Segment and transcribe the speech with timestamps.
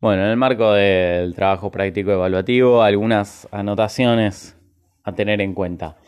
[0.00, 4.56] Bueno, en el marco del trabajo práctico evaluativo, algunas anotaciones
[5.04, 5.98] a tener en cuenta.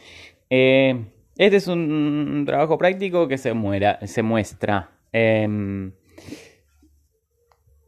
[0.48, 1.04] Eh,
[1.37, 3.52] este es un trabajo práctico que se,
[4.06, 5.92] se muestra em,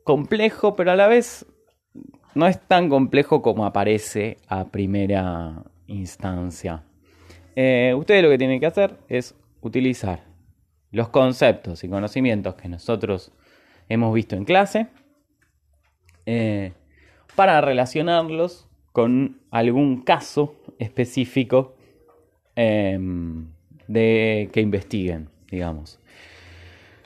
[0.02, 1.46] complejo, pero a la vez
[2.34, 6.82] no es tan complejo como aparece a primera instancia.
[7.56, 10.22] Eh, ustedes lo que tienen que hacer es utilizar
[10.90, 13.32] los conceptos y conocimientos que nosotros
[13.88, 14.88] hemos visto en clase
[16.26, 16.72] eh,
[17.36, 21.74] para relacionarlos con algún caso específico
[22.54, 23.46] em,
[23.88, 25.98] de que investiguen, digamos.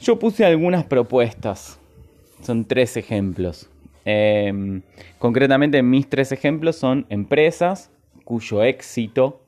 [0.00, 1.80] Yo puse algunas propuestas,
[2.42, 3.68] son tres ejemplos.
[4.04, 4.82] Em,
[5.18, 7.90] concretamente, mis tres ejemplos son empresas
[8.24, 9.42] cuyo éxito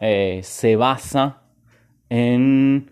[0.00, 1.42] eh, se basa
[2.08, 2.90] en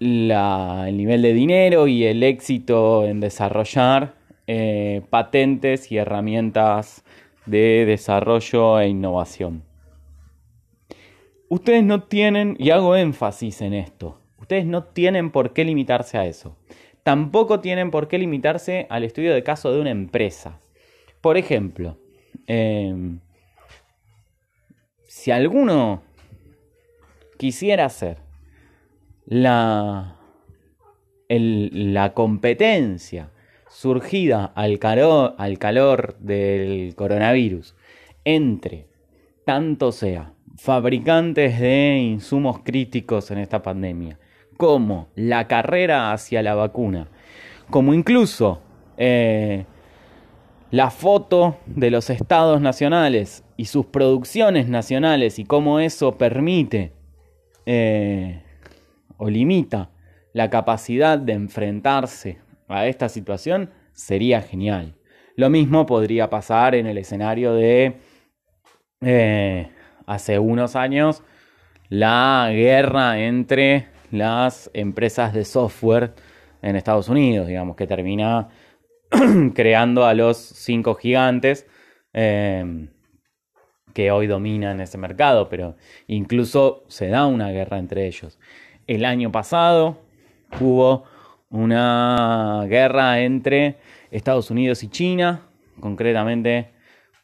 [0.00, 4.14] el nivel de dinero y el éxito en desarrollar
[4.54, 7.04] eh, patentes y herramientas
[7.46, 9.62] de desarrollo e innovación.
[11.48, 16.26] Ustedes no tienen, y hago énfasis en esto, ustedes no tienen por qué limitarse a
[16.26, 16.54] eso.
[17.02, 20.60] Tampoco tienen por qué limitarse al estudio de caso de una empresa.
[21.22, 21.96] Por ejemplo,
[22.46, 23.20] em,
[25.06, 26.02] si alguno
[27.38, 28.18] quisiera hacer
[29.24, 30.18] la,
[31.30, 33.31] la competencia
[33.72, 37.74] surgida al calor, al calor del coronavirus
[38.24, 38.86] entre
[39.46, 44.18] tanto sea fabricantes de insumos críticos en esta pandemia,
[44.58, 47.08] como la carrera hacia la vacuna,
[47.70, 48.60] como incluso
[48.98, 49.64] eh,
[50.70, 56.92] la foto de los estados nacionales y sus producciones nacionales y cómo eso permite
[57.64, 58.42] eh,
[59.16, 59.90] o limita
[60.34, 62.38] la capacidad de enfrentarse
[62.72, 64.94] a esta situación, sería genial.
[65.36, 67.96] Lo mismo podría pasar en el escenario de
[69.00, 69.70] eh,
[70.06, 71.22] hace unos años
[71.88, 76.14] la guerra entre las empresas de software
[76.62, 78.48] en Estados Unidos, digamos, que termina
[79.54, 81.66] creando a los cinco gigantes
[82.12, 82.88] eh,
[83.92, 88.38] que hoy dominan ese mercado, pero incluso se da una guerra entre ellos.
[88.86, 89.98] El año pasado
[90.60, 91.04] hubo
[91.52, 93.76] una guerra entre
[94.10, 95.42] Estados Unidos y China,
[95.78, 96.70] concretamente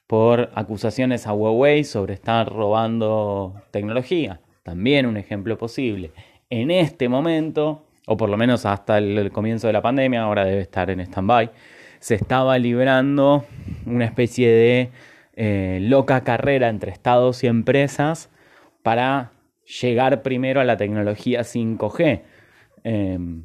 [0.06, 4.40] por acusaciones a Huawei sobre estar robando tecnología.
[4.62, 6.12] También un ejemplo posible.
[6.50, 10.60] En este momento, o por lo menos hasta el comienzo de la pandemia, ahora debe
[10.60, 11.50] estar en stand-by,
[11.98, 13.44] se estaba librando
[13.86, 14.90] una especie de
[15.36, 18.30] eh, loca carrera entre estados y empresas
[18.82, 19.32] para
[19.80, 22.22] llegar primero a la tecnología 5G.
[22.84, 23.44] Em,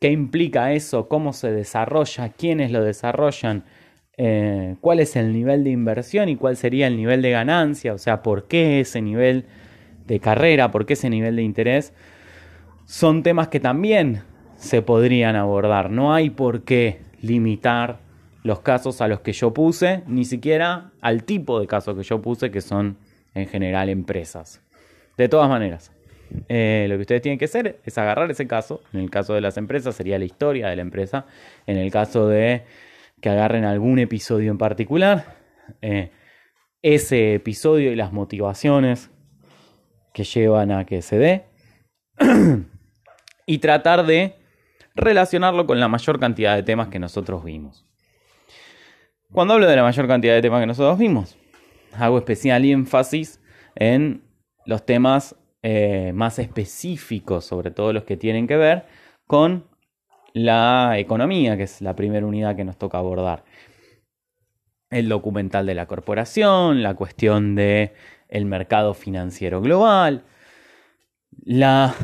[0.00, 1.08] ¿Qué implica eso?
[1.08, 2.28] ¿Cómo se desarrolla?
[2.28, 3.64] ¿Quiénes lo desarrollan?
[4.16, 7.94] Eh, ¿Cuál es el nivel de inversión y cuál sería el nivel de ganancia?
[7.94, 9.46] O sea, ¿por qué ese nivel
[10.06, 10.70] de carrera?
[10.70, 11.92] ¿Por qué ese nivel de interés?
[12.84, 14.22] Son temas que también
[14.56, 15.90] se podrían abordar.
[15.90, 17.98] No hay por qué limitar
[18.44, 22.22] los casos a los que yo puse, ni siquiera al tipo de casos que yo
[22.22, 22.96] puse, que son
[23.34, 24.60] en general empresas.
[25.16, 25.92] De todas maneras,
[26.48, 28.82] eh, lo que ustedes tienen que hacer es agarrar ese caso.
[28.92, 31.26] En el caso de las empresas sería la historia de la empresa.
[31.66, 32.62] En el caso de
[33.20, 35.36] que agarren algún episodio en particular,
[35.82, 36.10] eh,
[36.82, 39.10] ese episodio y las motivaciones
[40.12, 41.44] que llevan a que se dé.
[43.46, 44.34] y tratar de
[44.94, 47.86] relacionarlo con la mayor cantidad de temas que nosotros vimos.
[49.32, 51.36] Cuando hablo de la mayor cantidad de temas que nosotros vimos,
[51.96, 53.40] hago especial énfasis
[53.74, 54.22] en
[54.66, 58.84] los temas eh, más específicos, sobre todo los que tienen que ver
[59.26, 59.64] con
[60.32, 63.44] la economía, que es la primera unidad que nos toca abordar.
[64.90, 67.92] El documental de la corporación, la cuestión de
[68.28, 70.24] el mercado financiero global,
[71.44, 71.94] la,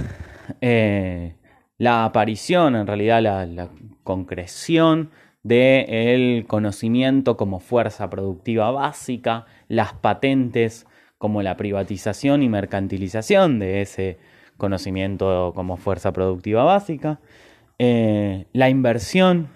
[0.60, 1.36] eh,
[1.78, 3.70] la aparición, en realidad la,
[4.02, 5.10] concreción
[5.42, 10.86] del conocimiento como fuerza productiva básica, las patentes
[11.18, 14.18] como la privatización y mercantilización de ese
[14.56, 17.20] conocimiento como fuerza productiva básica,
[17.78, 19.48] eh, la inversión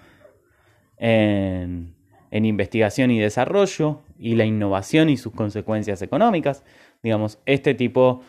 [0.97, 1.95] en,
[2.31, 6.63] investigación y desarrollo y la innovación y sus consecuencias económicas,
[7.01, 8.21] digamos, este tipo,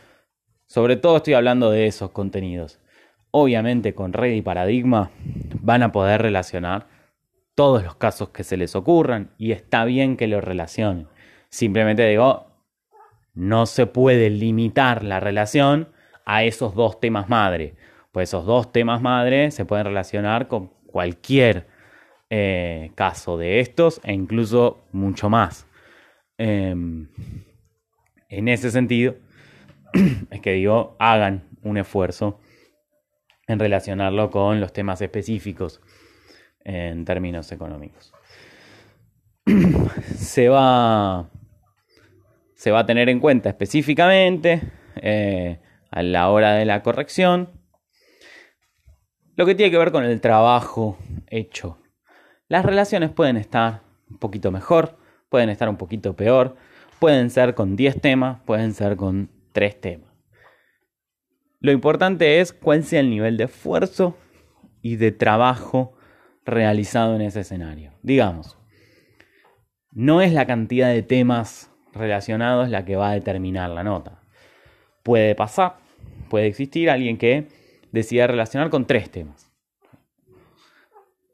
[0.67, 2.81] sobre todo estoy hablando de esos contenidos.
[3.33, 5.11] Obviamente con Red y Paradigma
[5.61, 6.89] van a poder relacionar
[7.55, 11.09] todos los casos que se les ocurran y está bien que lo relacionen.
[11.49, 12.50] Simplemente digo,
[13.35, 15.89] no se puede limitar la relación
[16.25, 17.75] a esos dos temas madre.
[18.13, 21.67] Pues esos dos temas madre se pueden relacionar con cualquier
[22.29, 25.67] eh, caso de estos e incluso mucho más.
[26.39, 27.09] Em,
[28.29, 29.17] en ese sentido,
[30.31, 32.41] es que digo, hagan un esfuerzo
[33.47, 35.81] en relacionarlo con los temas específicos
[36.65, 38.13] en términos económicos.
[40.17, 41.29] se, va,
[42.61, 44.61] se va a tener en cuenta específicamente
[44.97, 45.61] eh,
[45.91, 47.49] a la hora de la corrección
[49.35, 50.99] lo que tiene que ver con el trabajo
[51.29, 51.79] hecho.
[52.49, 53.81] Las relaciones pueden estar
[54.11, 54.99] un poquito mejor,
[55.31, 56.57] pueden estar un poquito peor,
[56.99, 60.13] pueden ser con 10 temas, pueden ser con 3 temas.
[61.61, 64.19] Lo importante es cuál sea el nivel de esfuerzo
[64.83, 65.95] y de trabajo
[66.45, 67.95] realizado en ese escenario.
[68.03, 68.59] Digamos,
[69.93, 74.23] no es la cantidad de temas relacionados la que va a determinar la nota.
[75.03, 75.77] Puede pasar,
[76.29, 77.49] puede existir alguien que
[77.93, 79.51] decida relacionar con tres temas.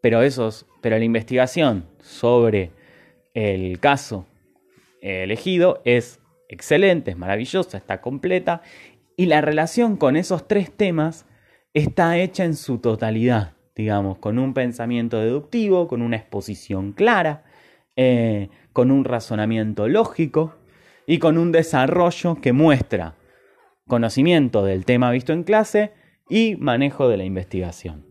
[0.00, 2.70] Pero, esos, pero la investigación sobre
[3.34, 4.26] el caso
[5.00, 8.62] elegido es excelente, es maravillosa, está completa
[9.16, 11.26] y la relación con esos tres temas
[11.74, 17.44] está hecha en su totalidad, digamos, con un pensamiento deductivo, con una exposición clara,
[17.96, 20.55] eh, con un razonamiento lógico
[21.06, 23.14] y con un desarrollo que muestra
[23.88, 25.94] conocimiento del tema visto en clase
[26.28, 28.05] y manejo de la investigación.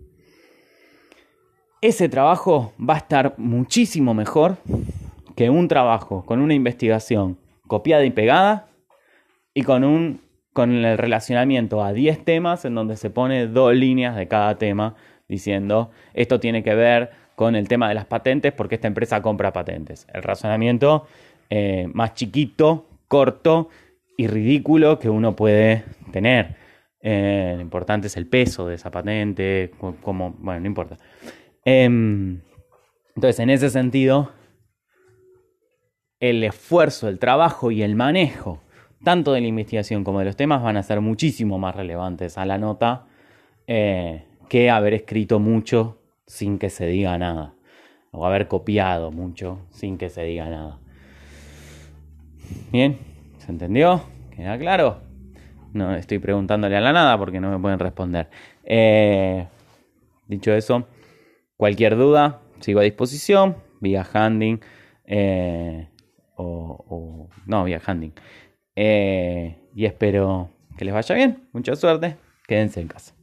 [1.81, 4.57] Ese trabajo va a estar muchísimo mejor
[5.35, 8.67] que un trabajo con una investigación copiada y pegada
[9.53, 10.19] y con un
[10.51, 14.95] con el relacionamiento a 10 temas en donde se pone dos líneas de cada tema
[15.27, 19.53] diciendo esto tiene que ver con el tema de las patentes porque esta empresa compra
[19.53, 20.07] patentes.
[20.13, 21.07] El razonamiento
[21.49, 23.69] eh, más chiquito, corto
[24.17, 26.55] y ridículo que uno puede tener.
[27.01, 29.71] Eh, lo importante es el peso de esa patente,
[30.01, 30.97] como, bueno, no importa.
[31.63, 32.39] Em,
[33.15, 34.31] entonces, en ese sentido,
[36.19, 38.61] el esfuerzo, el trabajo y el manejo,
[39.03, 42.45] tanto de la investigación como de los temas, van a ser muchísimo más relevantes a
[42.45, 43.05] la nota
[43.67, 47.53] eh, que haber escrito mucho sin que se diga nada.
[48.11, 50.79] O haber copiado mucho sin que se diga nada.
[52.71, 52.97] Bien,
[53.37, 54.03] ¿se entendió?
[54.35, 55.01] ¿Queda claro?
[55.73, 58.29] No estoy preguntándole a la nada porque no me pueden responder.
[58.63, 59.45] Eh,
[60.27, 60.87] dicho eso,
[61.57, 64.61] cualquier duda, sigo a disposición, vía handing
[65.05, 65.89] eh,
[66.35, 68.13] o, no, vía handing.
[68.75, 71.47] Eh, y espero que les vaya bien.
[71.53, 72.17] Mucha suerte.
[72.47, 73.14] Quédense en casa.